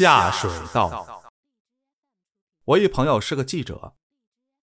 [0.00, 1.22] 下水道。
[2.64, 3.94] 我一朋友是个记者，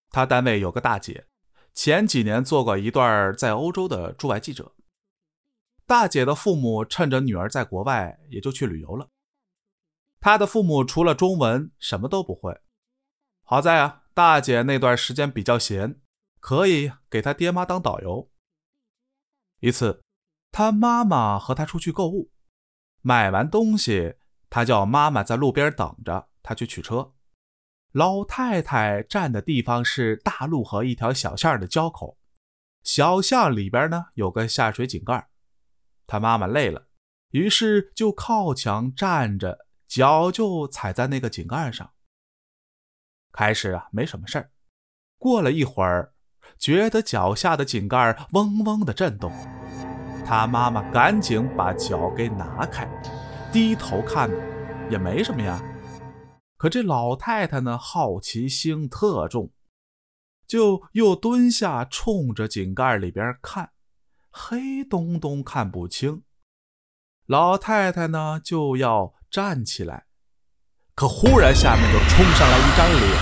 [0.10, 1.28] 他单位有个大姐，
[1.76, 4.74] 前几年做过一段在欧洲的驻外记者。
[5.86, 9.10] 大姐的父母趁着女儿在国外，也就去旅游了。
[10.20, 12.60] 她的父母除了中文什么都不会。
[13.44, 16.02] 好在啊，大姐那段时间比较闲，
[16.40, 18.32] 可以给她爹妈当导游。
[19.60, 20.02] 一次，
[20.52, 22.32] 她妈妈和她出去购物，
[23.02, 24.17] 买完东西。
[24.50, 27.14] 他叫妈妈在路边等着，他去取车。
[27.92, 32.18] 老太太站的地方是大路和一条小巷的交口，
[32.84, 35.30] 小巷里边呢有个下水井盖。
[36.06, 36.88] 他妈妈累了，
[37.32, 41.92] 于是就靠墙站着，脚就踩在那个井盖上。
[43.32, 44.52] 开始啊没什么事儿，
[45.18, 46.14] 过了一会儿，
[46.58, 49.32] 觉得脚下的井盖嗡嗡的震动，
[50.26, 52.88] 他妈妈赶紧把脚给拿开。
[53.52, 54.30] 低头看，
[54.90, 55.62] 也没什么呀。
[56.58, 59.52] 可这老太太呢，好奇心特重，
[60.48, 63.72] 就又蹲下，冲着井盖里边看，
[64.32, 66.24] 黑洞洞看不清。
[67.28, 70.06] 老太太呢，就要站起来，
[70.96, 73.14] 可忽然下面就冲上来一张脸，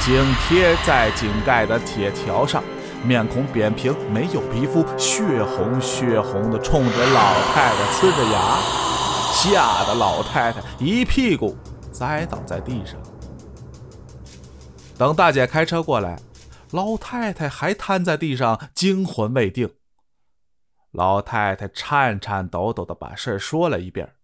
[0.00, 2.62] 紧贴在井盖的铁条上，
[3.04, 8.93] 面孔扁平，没有皮肤，血红血红的，冲着老太太呲着牙。
[9.34, 11.56] 吓得老太太一屁股
[11.92, 12.98] 栽倒在地上。
[14.96, 16.18] 等大姐开车过来，
[16.70, 19.74] 老太太还瘫在地上，惊魂未定。
[20.92, 24.14] 老太太颤颤抖抖的把事说了一遍。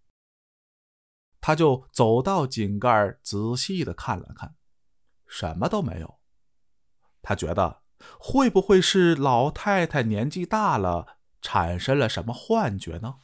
[1.40, 4.54] 她就走到井盖，仔细的看了看，
[5.26, 6.20] 什么都没有。
[7.20, 7.82] 她觉得
[8.18, 13.16] 会不会是老太太年纪大了，产生了什么幻觉呢？